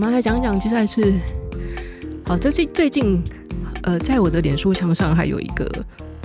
[0.00, 1.12] 我们来讲讲接下来是，
[2.24, 3.22] 好，最最近，
[3.82, 5.70] 呃，在我的脸书墙上还有一个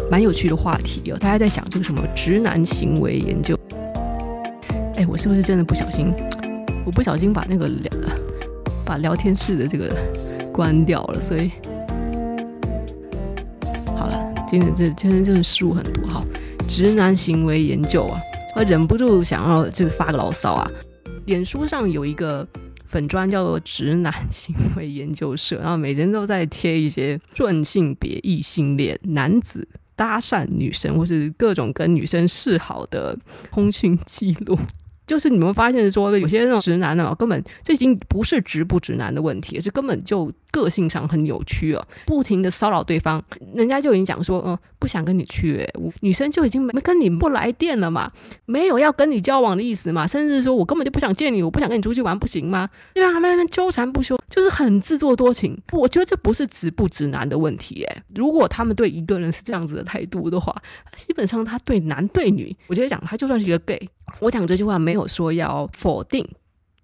[0.10, 3.54] 蛮有趣的话题哦，大家在讲这个什么直男行为研究。
[4.96, 6.14] 哎，我是不是真的不小心？
[6.86, 7.92] 我不小心把那个聊，
[8.86, 9.94] 把聊天室的这个
[10.54, 11.52] 关掉了，所以
[13.88, 16.24] 好了，今天这今天真的失误很多哈。
[16.66, 18.18] 直男行为研究啊，
[18.56, 20.72] 我忍不住想要这个发个牢骚啊。
[21.26, 22.48] 脸书上有一个。
[22.86, 33.18] 粉砖叫做直男行为研究社，然后每天都在贴一些顺性别异性恋男子搭讪女生，或是各种跟女生示好的
[33.52, 34.58] 通讯记录。
[35.08, 43.22] 就是你们发现说，有些那种直男呢，根本这已经不是直不直男的问题，是根本就个性上很扭曲啊，不停的骚扰对方，
[43.54, 48.12] 人家就已经讲说，嗯，不想跟你去，欸，女生就已经没跟你不来电了嘛，
[48.46, 52.70] 没有要跟你交往的意思嘛，甚至说我根本就不想见你，我不想跟你出去玩，不行吗？
[52.94, 53.12] 对吧？
[53.12, 55.58] 他们纠缠不休，就是很自作多情。
[55.72, 60.56] 我觉得这不是直不直男的问题，欸，如果他们对一个人是这样子的态度的话，
[60.96, 63.90] 基本上他对男对女，我觉得讲他就算是一个 gay。
[64.20, 66.28] 我讲这句话没有说要否定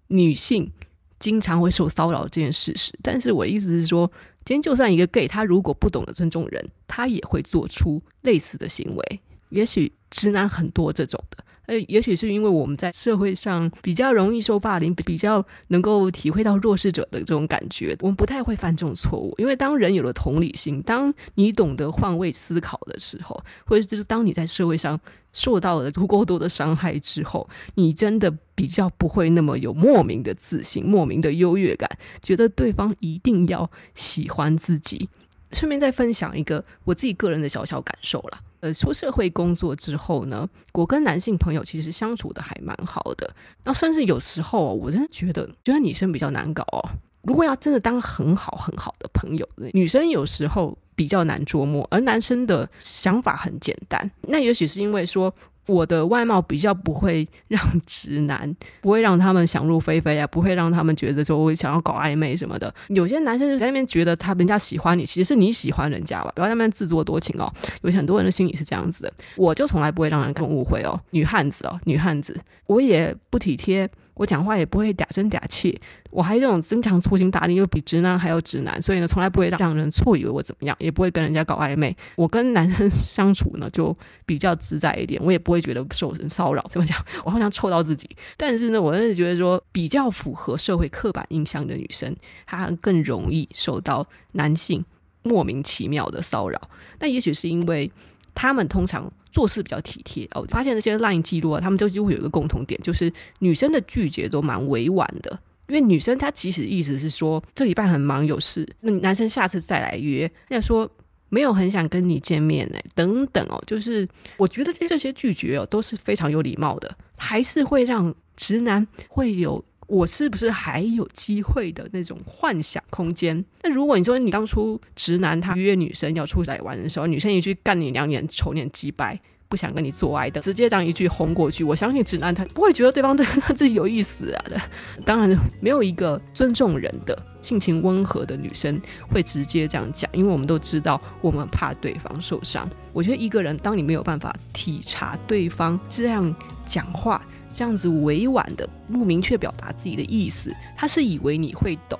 [0.08, 0.70] 女性
[1.18, 4.10] 经常会受骚扰这件事实，但是我的意思是说，
[4.44, 9.20] 今天就算一个 gay，他如果不懂得尊重人，他也会做出类似的行为。
[9.50, 11.44] 也许直男很多这种的。
[11.66, 19.32] 呃，也许是因为我们在社会上比较容易受霸凌，比较能够体会到弱势者的这种感觉，我们不太会犯这种错误。
[19.38, 24.98] 因为当人有了同理心，当你懂得换位思考的时候，或者就是当你在社会上
[25.32, 31.88] 受到了足够多的伤害之后，你真的比较不会那么有莫名的自信、莫名的优越感，
[32.20, 35.08] 觉得对方一定要喜欢自己。
[35.52, 38.40] 顺便再分享一个我自己个人的小小感受啦。
[38.62, 43.34] 呃，出社会工作之后呢，我跟男性朋友其实相处的还蛮好的。
[43.64, 46.80] 那甚至有时候，我真的觉得，觉得女生比较难搞哦。
[47.22, 54.08] 如果要真的当很好很好的朋友，女生有时候比较难捉摸，而男生的想法很简单。
[54.22, 55.34] 那也许是因为说。
[55.66, 62.72] 我的外貌比较不会让直男， 不会让他们想入非非啊，不会让他们觉得说我想要搞暧昧什么的。
[62.88, 67.52] 有些男生就在那边觉得他人家喜欢你，其实是你喜欢人家吧，不要那边自作多情哦。
[67.82, 71.00] 有很多人的心里是这样子的，我就从来不会让人更误会哦。
[71.10, 73.88] 女汉子哦，女汉子，我也不体贴。
[74.14, 75.80] 我讲话也不会嗲声嗲气，
[76.10, 81.96] 我还这种经常粗心大意，又比直男还要直男，所以呢，从来不会让人错以为我怎么样，也不会跟人家搞暧昧。
[82.16, 83.96] 我跟男生相处呢，就
[84.26, 86.64] 比较自在一点，我也不会觉得受人骚扰。
[86.68, 86.96] 怎么讲？
[87.24, 88.08] 我好像臭到自己。
[88.36, 92.14] 但是呢，我真的觉得说，比较符合社会刻板印象的女生，
[92.46, 94.84] 她更容易受到男性
[95.22, 96.60] 莫名其妙的骚扰。
[97.00, 97.90] 那也许是因为。
[98.34, 100.46] 他们通常做事比较体贴哦。
[100.48, 105.36] 发现那些 LINE 记录啊，他们就几乎有一个共同点，就是女生的拒绝都蛮委婉的。
[105.68, 110.30] 因为女生她其实意思是说，这礼拜很忙有事，那男生下次再来约。
[110.48, 110.88] 那说
[111.30, 114.06] 没有很想跟你见面哎，等等哦，就是
[114.36, 119.64] 我觉得这些拒绝哦都是非常有礼貌的，还是会让直男会有。
[119.92, 123.44] 我是不是还有机会的那种幻想空间？
[123.62, 129.20] 那如果你说你当初直男他约女生要出来玩的时候，女生一句干你两眼丑脸鸡掰，
[129.50, 134.58] 不想跟你做爱的，直接这样一句轰过去，我相信直男他不会觉得对方对他自己有意思啊的。
[135.04, 142.66] 当然，没有一个尊重人的、性情温和的女生会直接这样讲，因为我们都知道，我们怕对方受伤。
[142.94, 147.22] 我觉得一个人，当你没有办法体察对方这样讲话。
[147.52, 151.98] 这样子委婉的不明确表达自己的意思，他是以为你会懂，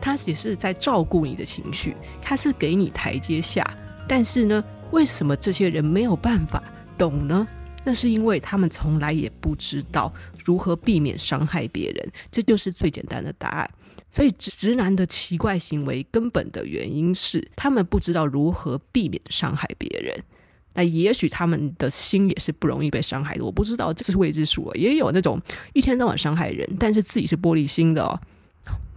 [0.00, 3.64] 他也是在照顾你的情绪，他是给你台阶下。
[4.08, 6.62] 但是呢，为什么这些人没有办法
[6.98, 7.46] 懂呢？
[7.84, 10.12] 那是因为他们从来也不知道
[10.44, 13.70] 如何避免伤害别人，这就是最简单的答案。
[14.10, 20.22] 所以直男的奇怪行为根本的原因是他们不知道如何避免伤害别人。
[20.72, 24.76] 那也许他们的心也是不容易被伤害的，我不知道，这是未知数了。
[24.76, 25.40] 也有那种
[25.72, 28.18] 一天到晚伤害人，但是自己是玻璃心的哦。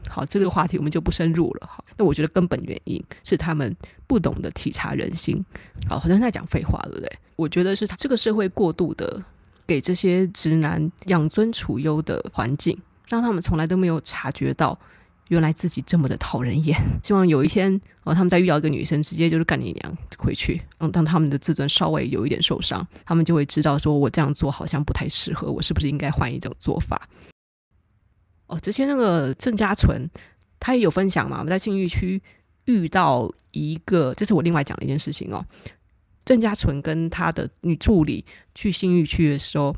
[0.07, 1.67] 好，这个话题我们就不深入了。
[1.67, 3.75] 好，那我觉得根本原因是他们
[4.05, 5.43] 不懂得体察人心。
[5.87, 7.11] 好，好像在讲废话，对不对？
[7.35, 9.23] 我觉得是这个社会过度的
[9.65, 12.77] 给这些直男养尊处优的环境，
[13.07, 14.77] 让他们从来都没有察觉到。
[15.29, 20.61] 原来自己这么的讨人厌， 希望有一天哦，他们再遇到一个女生，直接就是干你娘回去。
[20.79, 27.09] 嗯，当他们的自尊稍微有一点受伤，他们就会知道说，我这样做好像不太适合，我是不是应该换一种做法？
[28.47, 30.07] 哦，之前那个郑家纯
[30.59, 32.21] 他也有分享嘛，我们在信义区
[32.65, 35.43] 遇到一个，这是我另外讲的一件事情哦。
[36.25, 38.23] 郑家纯跟他的女助理
[38.53, 39.75] 去信义区的时候，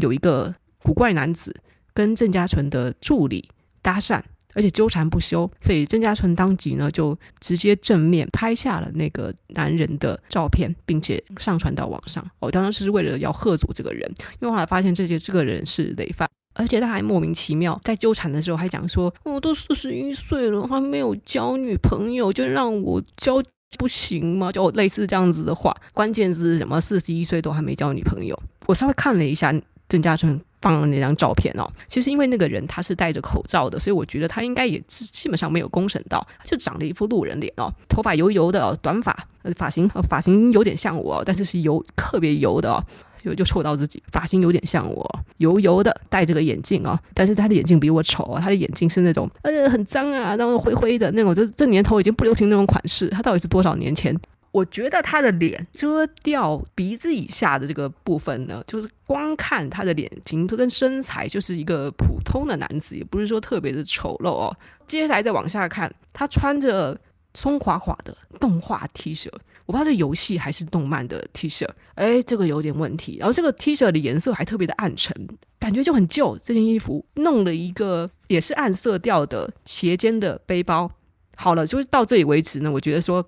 [0.00, 1.54] 有一个古怪男子
[1.92, 3.48] 跟郑家纯的助理
[3.82, 4.22] 搭讪。
[4.58, 12.28] 而且纠缠不休，所以郑家纯当即呢就直接正面拍下了那个男人的照片，并且上传到网上。
[12.40, 16.28] 哦，当时是为了要吓阻这个人，因为后来发现这些这个人是累犯。
[16.54, 23.40] 而且他还莫名其妙在纠缠的时候还讲说：“我都四十一岁了，还没有交女朋友，就让我交
[23.78, 25.72] 不行吗？”就类似这样子的话。
[25.94, 26.80] 关键是什么？
[26.80, 28.36] 四十一岁都还没交女朋友。
[28.66, 29.54] 我稍微看了一下
[29.88, 39.16] 郑家纯放的那张照片哦，其实因为那个人他是戴着口罩的，所以我觉得他应该也基本上没有公审到，他就长了一副路人脸哦，头发油油的，短发，
[39.56, 42.84] 发型发型有点像我，但是是油特别油的哦。
[43.20, 54.16] 就就戳到自己，发型有点像我，油油的，戴着个眼镜、哦，但是他的眼镜比我丑啊，他的眼镜是那种呃很脏啊，然后灰灰的那种，这这年头已经不流行那种款式，他到底是多少年前？
[54.50, 64.56] 我觉得他的脸遮掉鼻子以下的这个部分呢，就是光看他的脸型跟身材，就是一个普通的男子，也不是说特别的丑陋哦。
[64.86, 66.98] 接下来再往下看，他穿着。
[67.34, 69.28] 松垮垮的动画 T 恤，
[69.66, 73.18] 我不知道是游戏还是动漫的 T 恤，哎，这个有点问题。
[73.18, 75.14] 然后这个 T 恤的颜色还特别的暗沉，
[75.60, 76.36] 感觉就很旧。
[76.38, 80.90] 这件衣服弄了一个也是暗色调的斜肩的背包。
[81.36, 82.72] 好了，就是到这里为止呢。
[82.72, 83.24] 我觉得说，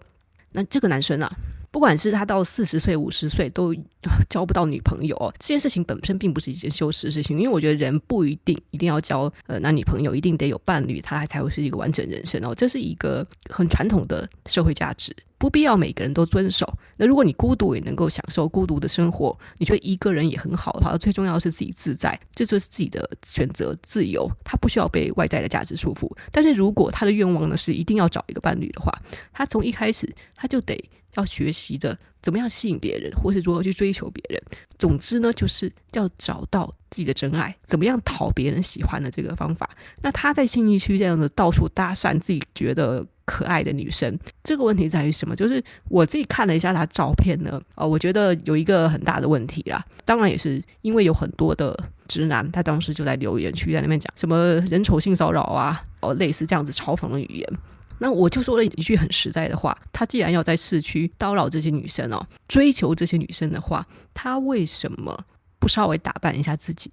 [0.53, 1.31] 那这个男生啊。
[1.73, 3.73] 不管是他到四十岁、五十岁都
[4.29, 12.53] 交不到女朋友哦，这件事情本身并不是一件羞耻的事情，因为我觉得人不一定一定要交呃男女朋友，一定得有伴侣，他才会是一个完整人生哦。
[12.53, 16.71] 这是一个很传统的社会价值，不必要每个人都遵守。
[16.99, 26.07] 那如果你孤独也能够享受孤独的生活，你觉得一个人也很好的话，最重要的是自己自在，这就是自己的选择自由，他不需要被外在的价值束缚。
[26.31, 28.93] 但是如果他的愿望呢是一定要找一个伴侣的话，
[29.33, 30.79] 他从一开始他就得。
[31.17, 34.41] 要学习的怎么样吸引别人，或是如何去追求别人。
[34.79, 39.69] 总之呢，就是要找到自己的真爱，怎么样讨别人喜欢的这个方法。
[40.03, 45.37] 那他在信义区这样子到处搭讪自己觉得可爱的女生，这个问题在于什么？
[45.37, 49.85] 就是我自己看了一下她照片呢，哦，我觉得有一个很大的问题啦。
[50.05, 51.79] 当然也是因为有很多的
[52.09, 57.49] 直男，他当时就在留言区在那边讲什么人丑性骚扰啊，哦，类似这样子嘲讽的语言。
[58.01, 65.17] 那我就说了一句很实在的话，他既然要在市区叨扰这些女生哦，追求这些女生的话，他为什么
[65.61, 66.91] 不稍微打扮一下自己？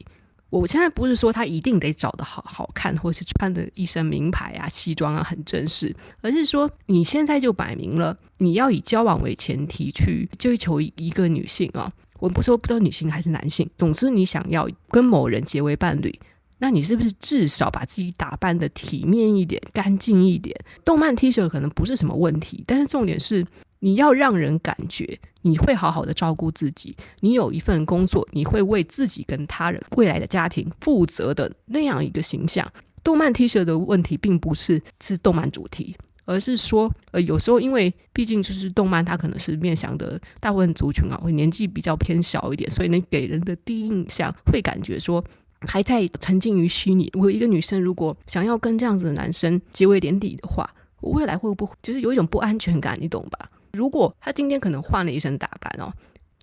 [0.50, 11.92] 我现在不是说他一定得长得好好看，或是穿的一身名牌啊、西装啊很正式，而是说你现在就摆明了你要以交往为前提去追求一个女性啊。
[12.20, 16.20] 我不说不知道女性还是男性，总之你想要跟某人结为伴侣。
[16.60, 20.60] 那你是不是至少把自己打扮得体面一点、干净一点？
[20.84, 23.46] 动漫 T 恤可能不是什么问题，但是重点是
[23.78, 32.70] 你要让人感觉你会好好的照顾自己，你有一份工作，你会为自己跟他人未来的家庭负责的那样一个形象。
[33.04, 35.96] 动漫 T 恤的问题并不是是动漫主题，
[36.26, 45.24] 而是说，呃，有时候因为毕竟就是动漫，它可能是面向的大部分族群啊，会年纪比较偏小一点，所以你给人的第一印象会感觉说。
[45.62, 47.12] 还在沉浸于虚拟。
[47.16, 50.70] 我一个女生，如果想要跟这样子的男生结为连理的话，
[51.02, 52.96] 我未来会不会就是有一种不安全感？
[53.02, 53.50] 你懂吧？
[53.78, 55.94] 如果他今天可能换了一身打扮哦，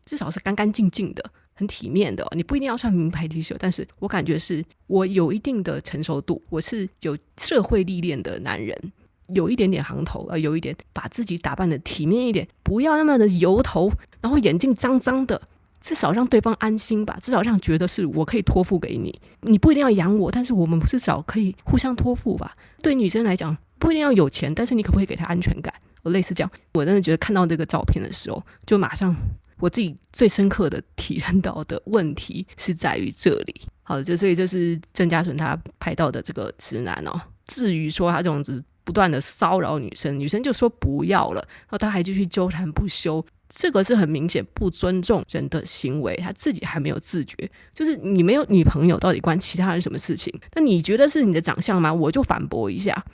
[0.05, 2.29] 至少是干干净净的、很体面的哦。
[2.37, 8.93] 你不一定要穿名牌 T 恤，但是我感觉是我有一定的成熟度，我是有社会历练的男人，
[9.29, 15.43] 有一点点行头，呃，有一点把自己打扮得体面一点，不要那么的油头，然后眼睛脏脏的。
[15.81, 22.57] 至少让对方安心吧，至少让觉得是我可以托付给你，你不一定要养我，但是我们至少可以互相托付吧。
[22.81, 25.73] 对女生来讲，不一定要有钱，但是你可不可以给她安全感？
[26.03, 29.15] 我类似这样，我真的觉得看到这个照片的时候，就马上
[29.59, 33.61] 我自己最深刻的体验到的问题是在于这里。
[33.83, 37.21] 好，这所以这是郑家纯他拍到的这个直男哦。
[37.47, 43.25] 至于说他这种子不断的骚扰女生，女生就说不要了，然后他还继续纠缠不休。
[43.49, 47.49] 这个是很明显不尊重人的行为，他自己还没有自觉。
[47.73, 50.35] 就是你没有女朋友，到底关其他人什么事情？
[50.55, 51.93] 那你觉得是你的长相吗？
[51.93, 53.05] 我就反驳一下，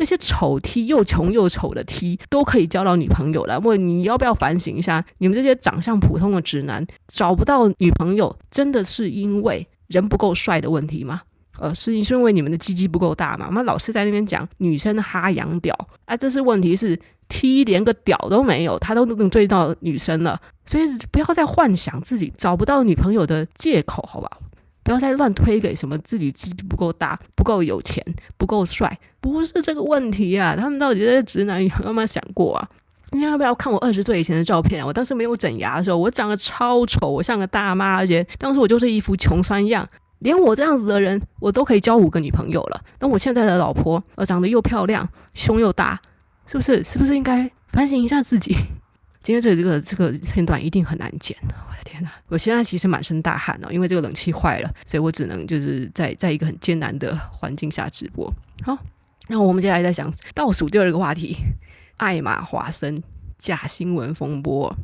[0.00, 3.60] 那些丑 T 又穷又丑的 T 都可以交到女朋友了。
[3.60, 11.20] 问你要不要反省一下，你们这些长相普通的直男找不到女朋友，真的是因为人不够帅的问题吗？
[11.58, 13.44] 呃，是是因为你们的鸡鸡不够大吗？
[13.48, 15.76] 我们老师在那边讲女生哈洋屌，
[16.06, 24.30] 啊，这是问题是 T 连个屌都没有，他都能追到女生了，所以不要再幻想自己找不到女朋友的借口，好吧？
[24.82, 28.04] 不要再乱推给什么自己鸡不够大、不够有钱、
[28.36, 30.56] 不够帅，不是这个问题啊！
[30.56, 32.68] 他们到底这些直男有没有想过啊？
[33.12, 34.86] 你要不要看我二十岁以前的照片？
[34.86, 39.88] 我当时没有整牙的时候，我长得超丑，我像个大妈，而且当时我就是一副穷酸样。
[40.20, 42.80] 连我这样子的人，我都可以交五个女朋友了。
[42.98, 45.98] 那我现在的老婆，呃，长得又漂亮，胸又大，
[46.46, 46.84] 是不是？
[46.84, 48.54] 是不是应该反省一下自己？
[49.22, 51.36] 今天这个这个这个片段一定很难剪。
[52.28, 52.38] 我！
[52.38, 58.32] 现在其实满身大汗哦，因为这个冷气坏了，所以我只能就是在在一个很艰难的环境下直播。
[58.62, 58.76] 好，
[59.28, 61.36] 那我们接下来在想倒数第二个话题：
[61.96, 63.02] 艾玛华森
[63.38, 64.76] 假新闻风波。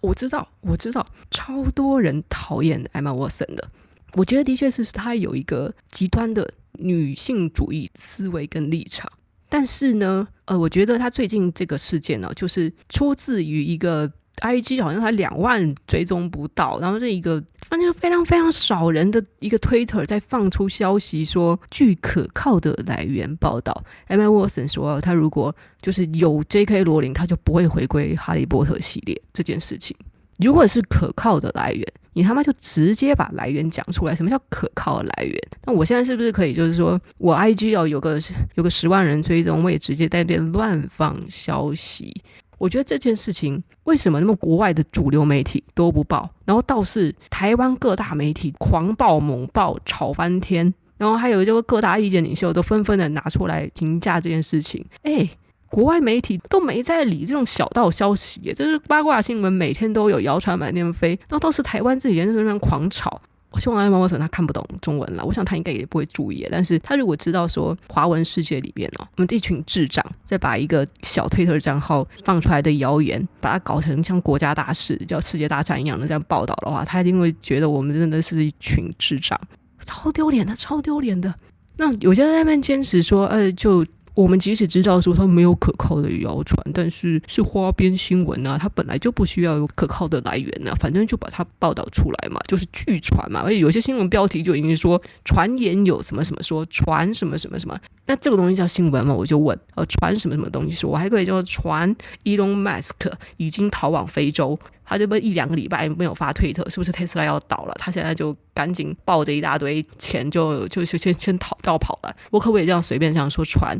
[0.00, 3.70] 我知道，我知道，超多人讨厌艾玛沃森的。
[4.12, 9.10] 我觉得的确是他有一个极端的女性主义思维跟立场，
[9.48, 14.12] 但是呢，呃，我觉得他最近这个事件呢，就是出自于一个
[14.42, 26.84] IG，好像才两万追踪不到，然后这一个发现非常非常少人的一个 Twitter 在放出消息说，据可靠的来源报道，Emma Watson 说他如果就是有 J.K.
[26.84, 29.96] 罗琳，他就不会回归哈利波特系列这件事情。
[30.38, 34.16] 如果是可靠的来源，你他妈就直接把来源讲出来。
[34.16, 35.40] 什么叫可靠的来源？
[35.64, 38.18] 那我现在是不是可以，就是说我 IG 要有个
[38.56, 42.12] 有个十万人追踪，我也直接在那边乱放消息？
[42.58, 54.84] 我觉得这件事情为什么那么国外的主流媒体都不报，然后倒是台湾各大媒体狂报猛报，吵翻天，然后还有就是各大意见领袖都纷纷的拿出来评价这件事情。
[55.02, 55.28] 哎。
[55.70, 61.18] 国外媒体都没在理这种小道消息，就是八卦新闻，每天都有谣传满天飞。
[61.28, 63.20] 那倒是台湾自己人在那边狂吵。
[63.54, 66.44] 我希望艾玛沃森他看不懂中文了，我想他应该也不会注意。
[66.50, 79.40] 但是他如果知道说华文世界里边哦，我们这群智障在把一个小推特账号放出来的谣言，把它搞成像国家大事、叫世界大战一样的这样报道的话，他一定会觉得我们真的是一群智障，
[79.86, 81.32] 超丢脸的，超丢脸的。
[81.76, 83.86] 那有些人在那边坚持说，呃，就。
[84.14, 93.42] 我们即使知道说它没有可靠的谣传，但是是花边新闻啊，它本来就不需要有可靠的来源啊，反正就把它报道出来嘛，就是据传嘛。
[93.44, 99.12] 而且有些新闻标题就已经说传言有什么什么说传什么什么什么，那这个东西叫新闻嘛？
[99.12, 100.88] 我就问，呃，传什么什么东西说？
[100.88, 107.74] 我还可以叫传 Elon Musk 已经逃往非洲，他这不一两个礼拜没有发推特，是不是特斯拉要倒了？
[107.78, 112.14] 他现在就赶紧抱着一大堆钱就就就先先逃逃跑了。
[112.30, 113.76] 我可不可以这样随便这样说传？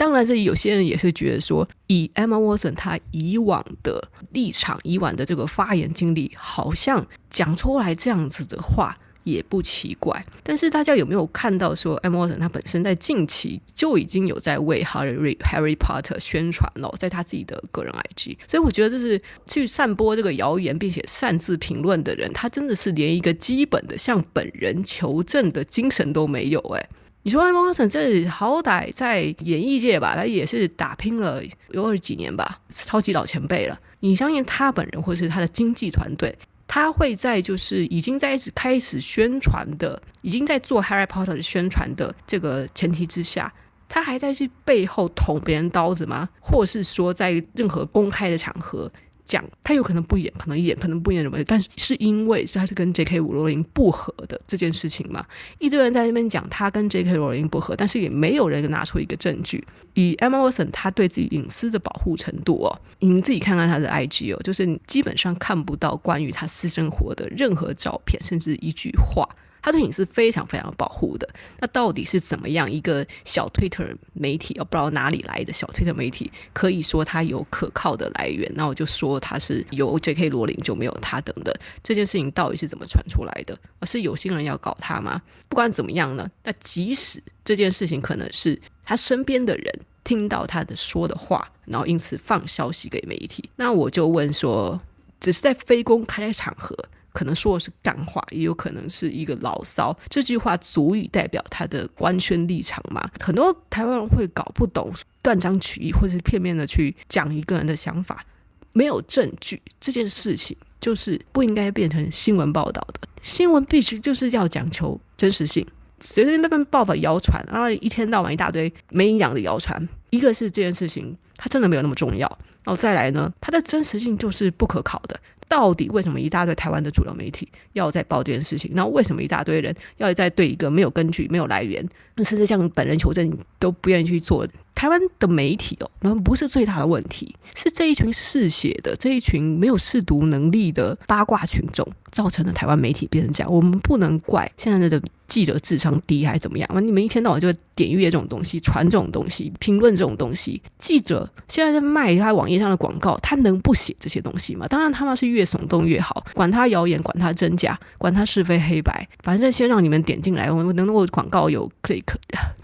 [0.00, 4.02] 当然，这里有些人也是觉得说，以 Emma Watson 她以往的
[4.32, 10.24] 立场、以往的这个发言经历，好像讲出来这样子的话也不奇怪。
[10.42, 18.38] 但是大家有没有看到说，Emma Watson 她本身在近期就已经有在为 Harry Harry Potter 宣传了，在他自己的个人 IG。
[18.48, 26.88] 所以我觉得，这是去散播这个谣言并且擅自评论的人，他真的是连一个基本的向本人求证的精神都没有诶。
[27.22, 33.78] 你说艾玛沃森这好歹在演艺界吧，他也是打拼了有二十几年吧，超级老前辈了。
[34.00, 36.34] 你相信他本人或是他的经纪团队，
[36.66, 43.52] 他会在就是已经在开始宣传的，已经在做 Harry Potter 的宣传的这个前提之下，
[43.86, 46.30] 他还在去背后捅别人刀子吗？
[46.40, 48.90] 或是说在任何公开的场合？
[49.30, 53.18] 讲他有可能不演，可能演，可能不演什么，但是是因为是他是跟 J.K.
[53.18, 55.24] 罗琳不合的这件事情嘛？
[55.60, 57.14] 一堆人在那边讲他跟 J.K.
[57.14, 59.64] 罗琳不合，但是也没有人拿出一个证据。
[59.94, 69.28] 以 Emma Watson 他对自己隐私的保护程度哦，你们自己看看他的 I.G 哦，就是你基本上看不到关于他私生活的任何照片，甚至一句话。
[69.62, 78.50] 他对隐私非常非常保护的，那到底是怎么样一个小推特媒体，我不知道哪里来的小推特媒体，可以说他有可靠的来源？
[78.54, 80.28] 那我就说他是有 J.K.
[80.30, 83.58] 罗琳就没有他等等这件事情到底是怎么传出来的？
[83.78, 85.20] 而是有心人要搞他吗？
[85.48, 94.80] 不管怎么样呢，那即使这件事情可能是他身边的人听到他的说的话，然后因此放消息给媒体，那我就问说，
[95.20, 96.76] 只是在非公开场合。
[97.12, 99.96] 可能说的是干话，也有可能是一个牢骚。
[100.08, 103.08] 这句话足以代表他的官宣立场吗？
[103.20, 108.24] 很多台湾人会搞不懂，断章取义，或是片面的去讲一个人的想法，
[108.72, 113.00] 没有证据，这件事情就是不应该变成新闻报道的。
[113.22, 115.66] 新闻必须就是要讲求真实性，
[116.00, 119.88] 随随便便报道谣传，然后一天到晚一大堆没营养的谣传。
[120.10, 122.26] 一个是这件事情它真的没有那么重要，
[122.64, 125.20] 然后再来呢，它的真实性就是不可考的。
[125.50, 128.70] 到底为什么一大堆台湾的主流媒体要在报这件事情？
[128.72, 131.84] 然后为什么一大堆人要在对一个没有根据、没有来源，
[132.18, 143.52] 甚至向本人求证都不愿意去做台湾的媒体哦，那不是最大的问题，是这一群嗜血的、这一群没有识读能力的八卦群众，造成了台湾媒体变成这样。
[143.52, 146.86] 我们不能怪现在的记者智商低还是怎么样？
[146.86, 150.62] 你们一天到晚就点阅这种东西、传这种东西、评论这种东西。
[150.78, 154.66] 记者现在在卖他网页上的广告，他能不写这些东西吗？
[154.68, 162.04] 当然他们是越越耸动越好，管它谣言，管它真假，管它是非黑白，反正先让你们点进来，我能够广告有 click。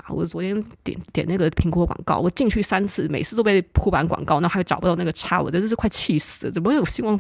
[0.09, 6.53] 我昨天点点那个苹果广告，我进去三次，每次都被铺满广告，那还找不到那个叉，我真的是快气死了！
[6.53, 7.19] 怎么会有新闻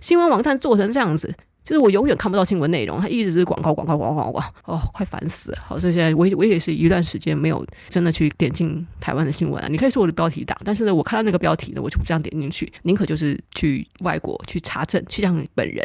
[0.00, 1.32] 新闻网站做成这样子？
[1.66, 5.58] 就是我永远看不到新闻内容，它一直是广告广告广告广告，哦，快烦死了！
[5.66, 9.66] 好，所以现在我我也是一段时间没有真的去点进台湾的新闻啊。
[9.68, 15.84] 你可以说我的标题党，但是呢，我看到那个标题呢，我就不这样点进去，宁可就是去外国去查证，去让本人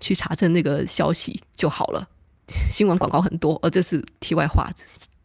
[0.00, 2.08] 去查证那个消息就好了。
[2.70, 4.70] 新闻广告很多，而这是题外话。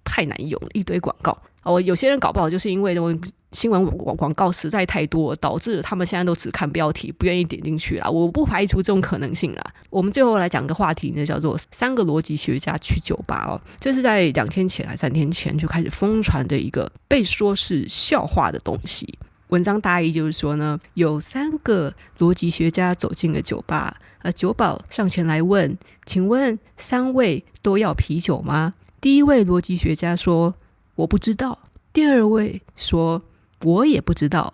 [0.07, 1.81] 太难用，一堆广告哦。
[1.81, 3.13] 有些人搞不好就是因为我
[3.55, 8.11] 新闻广广告实在太多，导致他们现在都只看标题，不愿意点进去了。
[8.11, 9.63] 我不排除这种可能性啦。
[9.89, 13.59] 我们最后来讲个话题呢，叫做“三个逻辑学家去酒吧”哦。
[13.79, 19.17] 这是在两天前还三天前就开始疯传的一个被说是笑话的东西。
[19.49, 30.55] 文章大意就是说呢，有三个逻辑学家走进了酒吧，呃，酒保上前来问：“请问三位都要啤酒吗？”第一位逻辑学家说
[30.95, 31.59] ：“我不知道。”
[31.93, 33.21] 第二位说
[33.61, 34.53] ：“我也不知道。”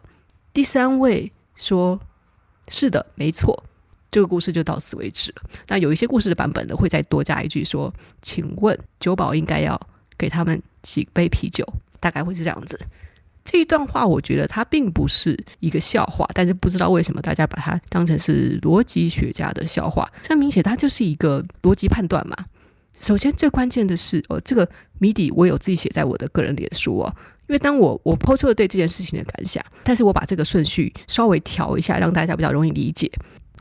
[0.53, 2.00] 第三位说
[2.67, 3.63] ：“是的，没错。”
[4.12, 5.41] 这个故事就到此为止了。
[5.67, 9.79] 那有一些故事的版本呢，会再多加一句说：“请问酒保应该要
[10.17, 11.65] 给他们几杯啤酒？”
[12.01, 12.77] 大概会是这样子。
[13.46, 20.12] 这一段话，我觉得它并不是一个笑话，但是不知道为什么大家把它当成是逻辑学家的笑话。
[20.22, 22.36] 这明显它就是一个逻辑判断嘛。
[22.93, 27.15] 首先，最关键的是，哦，这个谜底我有自己写在我的个人脸书哦。
[27.51, 33.12] 因为当我我抛出了对这件事情的感想，但是我把这个顺序稍微调一下，让大家比较容易理解。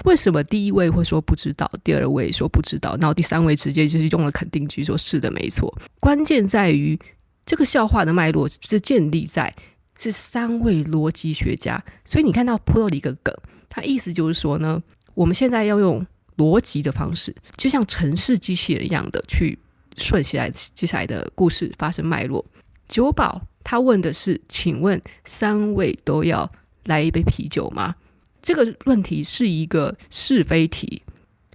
[0.05, 5.77] 为什么第一位会说不知道，第二位说不知道，然后第三位直接就是用了肯定句，说是的，没错。
[5.99, 6.97] 关键在于
[7.45, 9.53] 这个笑话的脉络是建立在
[9.99, 13.35] 是三位逻辑学家，所以你看到铺了一个梗，
[13.69, 14.81] 它意思就是说呢，
[15.15, 16.07] 我们现在要用。
[16.37, 19.59] 逻辑的方式，就像城市机器人一样的去
[19.99, 22.43] 顺下来接下来的故事发生脉络。
[22.89, 26.51] 酒保他问的是：“请问三位都要
[26.85, 27.95] 来一杯啤酒吗？”
[28.43, 31.03] 这个问题是一个是非题，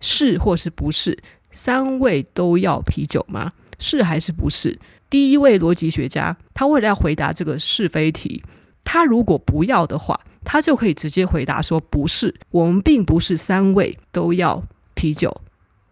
[0.01, 1.17] 是或是不是？
[1.51, 3.53] 三位都要啤酒吗？
[3.79, 4.77] 是还是不是？
[5.09, 8.43] 第一位逻辑学家，他为了要回答这个是非题，
[8.83, 14.63] 他如果不要的话，他就可以直接回答说：“不是，我们并不是三位都要。”
[14.95, 15.41] 啤酒，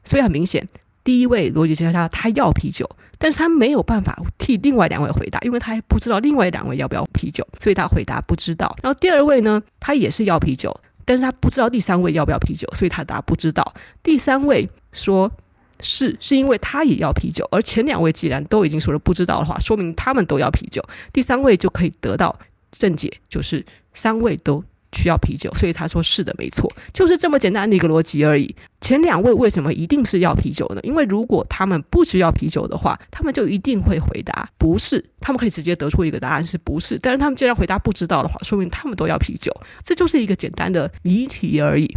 [0.06, 0.66] 所以很明显，
[1.04, 2.90] 第一位逻辑学家他要啤酒，
[3.24, 8.76] 但是他没有办法替另外两位回答，因为他还不知道另外两位要不要啤酒，所以他回答不知道。
[8.84, 13.74] 然后第二位呢，他也是要啤酒，但是他不知道第三位要不要啤酒，所以他答不知道。
[14.04, 15.32] 第三位说
[15.80, 20.84] 是，是因为他也要啤酒，而前两位既然都已经说了不知道的话，说明他们都要啤酒，
[21.14, 22.38] 第三位就可以得到
[22.72, 24.62] 正解，就是三位都。
[24.94, 28.56] 需要啤酒，所以他说是的，没错，就是这么简单的一个逻辑而已。
[28.82, 30.82] 前两位为什么一定是要啤酒呢？
[30.84, 37.00] 因为如果他们不需要啤酒的话，他们就一定会回答不是，他们可以直接得出一个答案是不是。
[37.00, 39.52] 但是他们既然回答不知道的话，说明他们都要啤酒，
[39.84, 41.96] 这就是一个简单的谜题而已。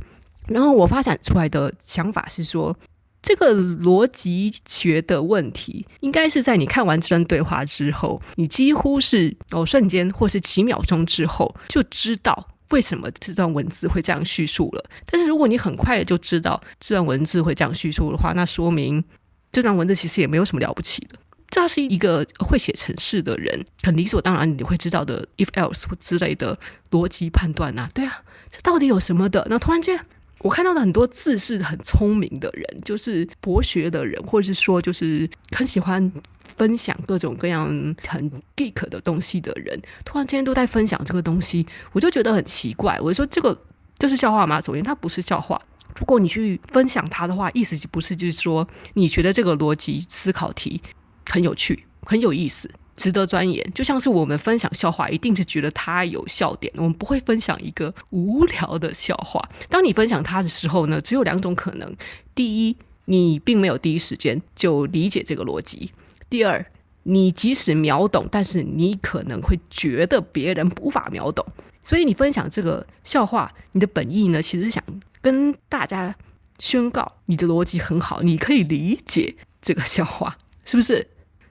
[0.48, 2.76] 然后我发展出来的想法是说，
[3.20, 12.46] 这个逻辑学的问题，应该是在你看完这段对话之后，你几乎是哦瞬间或是几秒钟之后就知道。
[12.70, 14.84] 为什么这段文字会这样叙述了？
[15.06, 19.04] 但是如果你很快的就知道这段文字会这样叙述的话，那说明
[19.52, 21.18] 这段文字其实也没有什么了不起的。
[21.48, 26.58] 这是一个会写程式的人很理所当然你会知道的 if else 之类的
[26.90, 27.88] 逻辑判断呐。
[27.94, 29.46] 对啊，这到底有什么的？
[29.48, 30.04] 那突然间
[30.46, 36.12] 我看到的很多字是很聪明的人，就是博学的人，或者是说就是很喜欢。
[36.56, 37.66] 分享各种各样
[38.06, 42.98] 很 geek 的东西的人，突然间都在分享这个东西，我就觉得很奇怪。
[43.02, 43.60] 我说这个
[43.98, 44.58] 这是笑话吗？
[44.58, 45.60] 首先，它不是笑话。
[45.98, 50.80] 如果你去分享它的话，意思不是就是说你觉得这个逻辑思考题
[51.28, 53.72] 很有趣、很有意思、值得钻研。
[53.74, 59.46] 就像是我们分享笑话，一定是觉得它有笑点，我们不会分享一个无聊的笑话。
[59.68, 61.94] 当你分享它的时候呢，只有两种可能：
[62.34, 65.92] 第一，你并没有第一时间就理解这个逻辑。
[66.28, 66.64] 第二，
[67.04, 71.46] 你即使秒懂，但是你可能会觉得别人无法秒懂，
[71.82, 74.82] 所以你分享这个笑话，你的本意呢，其实是想
[75.20, 76.14] 跟大家
[76.58, 81.06] 宣告你的逻辑很好，你可以理解这个笑话，是不是？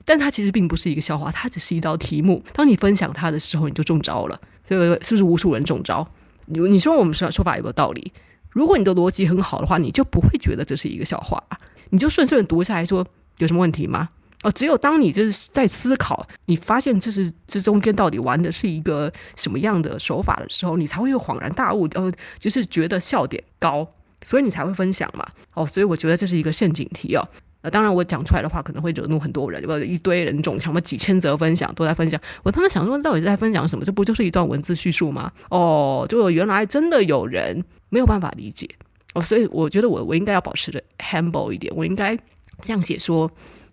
[0.06, 2.42] 但它其实并不是一个笑话，它只是一道题目。
[2.54, 5.04] 当你分享它的时候，你就中招了，对不对？
[5.04, 6.08] 是不是无数人中招？
[6.46, 8.12] 你你说我们说说法有没有道理？
[8.50, 11.42] 如果你的逻辑很好的话，你就不会觉得这是一个笑话，
[11.90, 13.06] 你就顺顺读下来说
[13.38, 14.08] 有什么问题吗？
[14.42, 23.86] 哦，只有当你就是在思考，你发现这是这中间到底玩的是一个什么样的手法的时候，你才会有恍然大悟，呃，就是觉得笑点高，
[24.22, 25.26] 所以你才会分享嘛。
[25.54, 27.26] 哦，所以我觉得这是一个陷阱题哦。
[27.70, 32.20] 当然我讲出来的话可能会惹怒很多人，有一堆人中枪，嘛几千则分享都在分享。
[32.42, 33.84] 我当时想说，到底是在分享什么？
[33.84, 35.32] 这不就是一段文字叙述吗？
[35.50, 38.68] 哦，就原来真的有人没有办法理解
[39.14, 42.16] 哦，所以我觉得我我应该要保持的 humble 一点，我应该
[42.60, 43.30] 这样写说。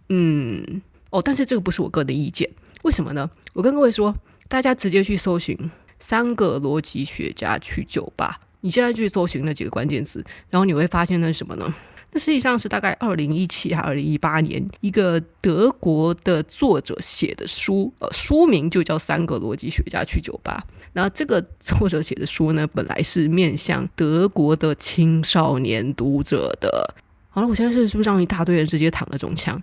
[0.10, 2.50] 嗯，哦，但是这个不是我个人的意见，
[2.84, 3.30] 为什么呢？
[3.54, 4.14] 我跟各位说，
[4.48, 5.58] 大家直接去搜寻
[5.98, 11.74] “三个逻辑学家去酒吧”，你现在去搜寻那几个关键词，然后你会发现那是什么呢？
[12.14, 20.64] 那实际上是大概二零一七还二零一八年一个德国的作者写的书，呃，书名就叫《三个逻辑学家去酒吧》。
[20.94, 26.94] 那这个作者写的书呢，本来是面向德国的青少年读者的。
[27.32, 29.60] 好了，我现在是是不是让一大堆人直接躺了中枪？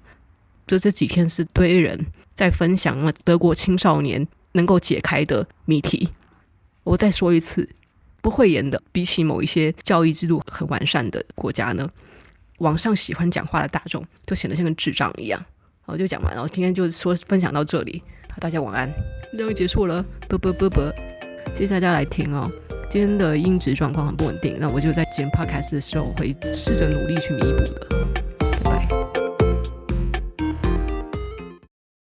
[0.67, 6.09] 这这几天是堆人在分享德国青少年能够解开的谜题。
[6.83, 7.69] 我再说一次，
[8.21, 11.89] 不会演的，比起某一些教育制度很完善的国家呢，
[12.61, 15.45] 网上喜欢讲话的大众都显得像个智障一样。
[15.83, 18.91] 好，就讲完了，今天就说分享到这里，好，大家晚安，
[19.33, 20.93] 这就结束了，啵啵啵啵，
[21.55, 22.51] 谢谢大家来听哦。
[22.91, 28.20] 今天的音质状况很不稳定，那我就在剪 podcast 的时候会试着努力去弥补的。